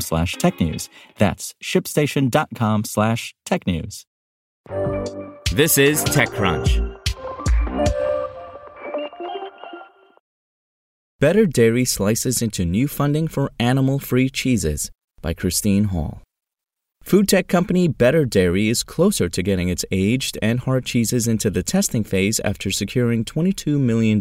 slash 0.00 0.36
technews. 0.36 0.88
That's 1.18 1.54
shipstation.com 1.62 2.84
slash 2.84 3.34
technews. 3.46 4.04
This 5.52 5.78
is 5.78 6.04
TechCrunch. 6.04 6.94
Better 11.20 11.46
Dairy 11.46 11.84
slices 11.84 12.42
into 12.42 12.64
new 12.64 12.88
funding 12.88 13.28
for 13.28 13.50
animal 13.58 13.98
free 13.98 14.28
cheeses 14.28 14.90
by 15.22 15.32
Christine 15.32 15.84
Hall. 15.84 16.20
Food 17.04 17.28
tech 17.28 17.48
company 17.48 17.86
Better 17.86 18.24
Dairy 18.24 18.70
is 18.70 18.82
closer 18.82 19.28
to 19.28 19.42
getting 19.42 19.68
its 19.68 19.84
aged 19.90 20.38
and 20.40 20.60
hard 20.60 20.86
cheeses 20.86 21.28
into 21.28 21.50
the 21.50 21.62
testing 21.62 22.02
phase 22.02 22.40
after 22.40 22.70
securing 22.70 23.26
$22 23.26 23.78
million 23.78 24.18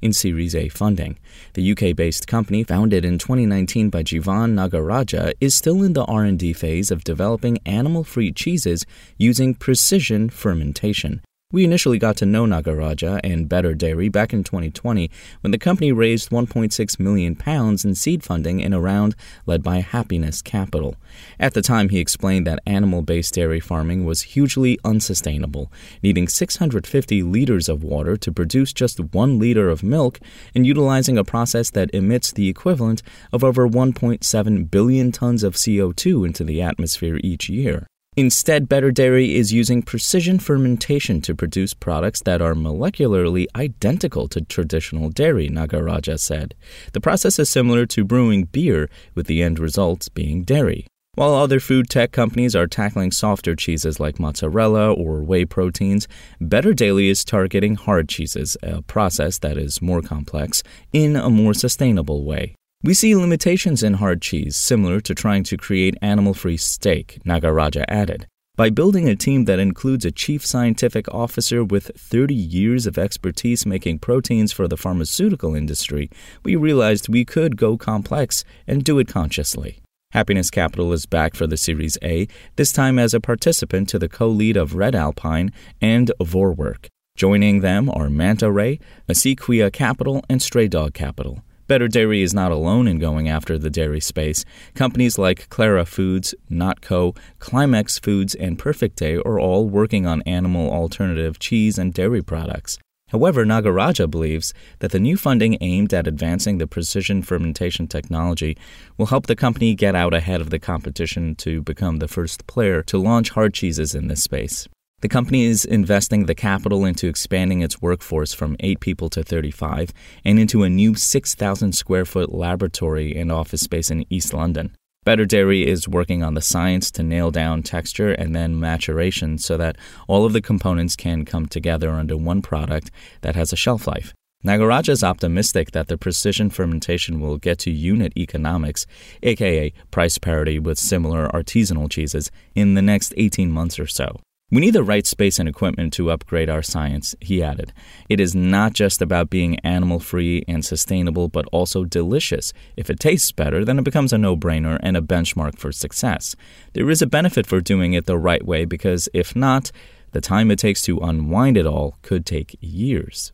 in 0.00 0.12
Series 0.12 0.54
A 0.54 0.68
funding. 0.68 1.18
The 1.54 1.72
UK-based 1.72 2.28
company, 2.28 2.62
founded 2.62 3.04
in 3.04 3.18
2019 3.18 3.90
by 3.90 4.04
Jevan 4.04 4.54
Nagarajah, 4.54 5.32
is 5.40 5.56
still 5.56 5.82
in 5.82 5.94
the 5.94 6.04
R&D 6.04 6.52
phase 6.52 6.92
of 6.92 7.02
developing 7.02 7.58
animal-free 7.66 8.30
cheeses 8.30 8.86
using 9.18 9.52
precision 9.52 10.30
fermentation. 10.30 11.20
We 11.54 11.62
initially 11.62 12.00
got 12.00 12.16
to 12.16 12.26
know 12.26 12.46
Nagarajah 12.46 13.20
and 13.22 13.48
Better 13.48 13.74
Dairy 13.74 14.08
back 14.08 14.32
in 14.32 14.42
2020 14.42 15.08
when 15.40 15.52
the 15.52 15.56
company 15.56 15.92
raised 15.92 16.30
1.6 16.30 16.98
million 16.98 17.36
pounds 17.36 17.84
in 17.84 17.94
seed 17.94 18.24
funding 18.24 18.58
in 18.58 18.72
a 18.72 18.80
round 18.80 19.14
led 19.46 19.62
by 19.62 19.78
Happiness 19.78 20.42
Capital. 20.42 20.96
At 21.38 21.54
the 21.54 21.62
time, 21.62 21.90
he 21.90 22.00
explained 22.00 22.44
that 22.48 22.58
animal-based 22.66 23.34
dairy 23.34 23.60
farming 23.60 24.04
was 24.04 24.22
hugely 24.22 24.80
unsustainable, 24.82 25.70
needing 26.02 26.26
650 26.26 27.22
liters 27.22 27.68
of 27.68 27.84
water 27.84 28.16
to 28.16 28.32
produce 28.32 28.72
just 28.72 28.98
1 28.98 29.38
liter 29.38 29.70
of 29.70 29.84
milk 29.84 30.18
and 30.56 30.66
utilizing 30.66 31.16
a 31.16 31.22
process 31.22 31.70
that 31.70 31.94
emits 31.94 32.32
the 32.32 32.48
equivalent 32.48 33.00
of 33.32 33.44
over 33.44 33.68
1.7 33.68 34.70
billion 34.72 35.12
tons 35.12 35.44
of 35.44 35.54
CO2 35.54 36.26
into 36.26 36.42
the 36.42 36.60
atmosphere 36.60 37.20
each 37.22 37.48
year. 37.48 37.86
Instead, 38.16 38.68
Better 38.68 38.92
Dairy 38.92 39.34
is 39.34 39.52
using 39.52 39.82
precision 39.82 40.38
fermentation 40.38 41.20
to 41.22 41.34
produce 41.34 41.74
products 41.74 42.22
that 42.22 42.40
are 42.40 42.54
molecularly 42.54 43.46
identical 43.56 44.28
to 44.28 44.40
traditional 44.40 45.10
dairy, 45.10 45.48
Nagarajah 45.48 46.20
said. 46.20 46.54
The 46.92 47.00
process 47.00 47.40
is 47.40 47.48
similar 47.48 47.86
to 47.86 48.04
brewing 48.04 48.44
beer, 48.44 48.88
with 49.16 49.26
the 49.26 49.42
end 49.42 49.58
results 49.58 50.08
being 50.08 50.44
dairy. 50.44 50.86
While 51.16 51.34
other 51.34 51.58
food 51.58 51.90
tech 51.90 52.12
companies 52.12 52.54
are 52.54 52.68
tackling 52.68 53.10
softer 53.10 53.56
cheeses 53.56 53.98
like 53.98 54.20
mozzarella 54.20 54.92
or 54.92 55.22
whey 55.24 55.44
proteins, 55.44 56.06
Better 56.40 56.72
Dairy 56.72 57.08
is 57.08 57.24
targeting 57.24 57.74
hard 57.74 58.08
cheeses, 58.08 58.56
a 58.62 58.82
process 58.82 59.38
that 59.40 59.58
is 59.58 59.82
more 59.82 60.02
complex, 60.02 60.62
in 60.92 61.16
a 61.16 61.30
more 61.30 61.54
sustainable 61.54 62.24
way. 62.24 62.54
We 62.84 62.92
see 62.92 63.16
limitations 63.16 63.82
in 63.82 63.94
hard 63.94 64.20
cheese, 64.20 64.56
similar 64.56 65.00
to 65.00 65.14
trying 65.14 65.42
to 65.44 65.56
create 65.56 65.96
animal 66.02 66.34
free 66.34 66.58
steak, 66.58 67.18
Nagarajah 67.24 67.86
added. 67.88 68.26
By 68.56 68.68
building 68.68 69.08
a 69.08 69.16
team 69.16 69.46
that 69.46 69.58
includes 69.58 70.04
a 70.04 70.12
chief 70.12 70.44
scientific 70.44 71.08
officer 71.08 71.64
with 71.64 71.92
30 71.96 72.34
years 72.34 72.86
of 72.86 72.98
expertise 72.98 73.64
making 73.64 74.00
proteins 74.00 74.52
for 74.52 74.68
the 74.68 74.76
pharmaceutical 74.76 75.54
industry, 75.54 76.10
we 76.44 76.56
realized 76.56 77.08
we 77.08 77.24
could 77.24 77.56
go 77.56 77.78
complex 77.78 78.44
and 78.66 78.84
do 78.84 78.98
it 78.98 79.08
consciously. 79.08 79.80
Happiness 80.12 80.50
Capital 80.50 80.92
is 80.92 81.06
back 81.06 81.34
for 81.34 81.46
the 81.46 81.56
Series 81.56 81.96
A, 82.02 82.28
this 82.56 82.70
time 82.70 82.98
as 82.98 83.14
a 83.14 83.18
participant 83.18 83.88
to 83.88 83.98
the 83.98 84.10
co 84.10 84.28
lead 84.28 84.58
of 84.58 84.74
Red 84.74 84.94
Alpine 84.94 85.52
and 85.80 86.12
Vorwerk. 86.20 86.88
Joining 87.16 87.62
them 87.62 87.88
are 87.88 88.10
Manta 88.10 88.52
Ray, 88.52 88.78
Sequoia 89.10 89.70
Capital, 89.70 90.22
and 90.28 90.42
Stray 90.42 90.68
Dog 90.68 90.92
Capital. 90.92 91.42
Better 91.66 91.88
Dairy 91.88 92.20
is 92.20 92.34
not 92.34 92.52
alone 92.52 92.86
in 92.86 92.98
going 92.98 93.26
after 93.26 93.56
the 93.56 93.70
dairy 93.70 94.00
space. 94.00 94.44
Companies 94.74 95.16
like 95.16 95.48
Clara 95.48 95.86
Foods, 95.86 96.34
Notco, 96.50 97.16
Climax 97.38 97.98
Foods, 97.98 98.34
and 98.34 98.58
Perfect 98.58 98.96
Day 98.96 99.16
are 99.16 99.40
all 99.40 99.66
working 99.66 100.06
on 100.06 100.20
animal 100.22 100.70
alternative 100.70 101.38
cheese 101.38 101.78
and 101.78 101.94
dairy 101.94 102.22
products. 102.22 102.78
However, 103.08 103.46
Nagarajah 103.46 104.10
believes 104.10 104.52
that 104.80 104.90
the 104.90 105.00
new 105.00 105.16
funding 105.16 105.56
aimed 105.62 105.94
at 105.94 106.06
advancing 106.06 106.58
the 106.58 106.66
precision 106.66 107.22
fermentation 107.22 107.86
technology 107.86 108.58
will 108.98 109.06
help 109.06 109.26
the 109.26 109.36
company 109.36 109.74
get 109.74 109.94
out 109.94 110.12
ahead 110.12 110.42
of 110.42 110.50
the 110.50 110.58
competition 110.58 111.34
to 111.36 111.62
become 111.62 111.96
the 111.96 112.08
first 112.08 112.46
player 112.46 112.82
to 112.82 112.98
launch 112.98 113.30
hard 113.30 113.54
cheeses 113.54 113.94
in 113.94 114.08
this 114.08 114.22
space. 114.22 114.68
The 115.04 115.08
company 115.10 115.44
is 115.44 115.66
investing 115.66 116.24
the 116.24 116.34
capital 116.34 116.86
into 116.86 117.08
expanding 117.08 117.60
its 117.60 117.82
workforce 117.82 118.32
from 118.32 118.56
8 118.60 118.80
people 118.80 119.10
to 119.10 119.22
35 119.22 119.92
and 120.24 120.38
into 120.38 120.62
a 120.62 120.70
new 120.70 120.94
6,000 120.94 121.72
square 121.72 122.06
foot 122.06 122.32
laboratory 122.32 123.14
and 123.14 123.30
office 123.30 123.60
space 123.60 123.90
in 123.90 124.06
East 124.08 124.32
London. 124.32 124.74
Better 125.04 125.26
Dairy 125.26 125.66
is 125.66 125.86
working 125.86 126.22
on 126.22 126.32
the 126.32 126.40
science 126.40 126.90
to 126.92 127.02
nail 127.02 127.30
down 127.30 127.62
texture 127.62 128.12
and 128.12 128.34
then 128.34 128.58
maturation 128.58 129.36
so 129.36 129.58
that 129.58 129.76
all 130.08 130.24
of 130.24 130.32
the 130.32 130.40
components 130.40 130.96
can 130.96 131.26
come 131.26 131.44
together 131.44 131.90
under 131.90 132.16
one 132.16 132.40
product 132.40 132.90
that 133.20 133.36
has 133.36 133.52
a 133.52 133.56
shelf 133.56 133.86
life. 133.86 134.14
Nagarajah 134.42 134.88
is 134.88 135.04
optimistic 135.04 135.72
that 135.72 135.88
the 135.88 135.98
precision 135.98 136.48
fermentation 136.48 137.20
will 137.20 137.36
get 137.36 137.58
to 137.58 137.70
unit 137.70 138.14
economics, 138.16 138.86
aka 139.22 139.70
price 139.90 140.16
parity 140.16 140.58
with 140.58 140.78
similar 140.78 141.28
artisanal 141.28 141.90
cheeses, 141.90 142.30
in 142.54 142.72
the 142.72 142.80
next 142.80 143.12
18 143.18 143.50
months 143.50 143.78
or 143.78 143.86
so. 143.86 144.16
We 144.50 144.60
need 144.60 144.74
the 144.74 144.84
right 144.84 145.06
space 145.06 145.38
and 145.38 145.48
equipment 145.48 145.94
to 145.94 146.10
upgrade 146.10 146.50
our 146.50 146.62
science, 146.62 147.16
he 147.18 147.42
added. 147.42 147.72
It 148.08 148.20
is 148.20 148.34
not 148.34 148.74
just 148.74 149.00
about 149.00 149.30
being 149.30 149.58
animal 149.60 149.98
free 149.98 150.44
and 150.46 150.62
sustainable, 150.64 151.28
but 151.28 151.46
also 151.50 151.84
delicious. 151.84 152.52
If 152.76 152.90
it 152.90 153.00
tastes 153.00 153.32
better, 153.32 153.64
then 153.64 153.78
it 153.78 153.84
becomes 153.84 154.12
a 154.12 154.18
no 154.18 154.36
brainer 154.36 154.78
and 154.82 154.96
a 154.96 155.00
benchmark 155.00 155.58
for 155.58 155.72
success. 155.72 156.36
There 156.74 156.90
is 156.90 157.00
a 157.00 157.06
benefit 157.06 157.46
for 157.46 157.60
doing 157.60 157.94
it 157.94 158.04
the 158.04 158.18
right 158.18 158.44
way 158.44 158.66
because 158.66 159.08
if 159.14 159.34
not, 159.34 159.72
the 160.12 160.20
time 160.20 160.50
it 160.50 160.58
takes 160.58 160.82
to 160.82 160.98
unwind 160.98 161.56
it 161.56 161.66
all 161.66 161.96
could 162.02 162.26
take 162.26 162.56
years. 162.60 163.32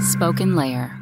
Spoken 0.00 0.56
Layer. 0.56 1.01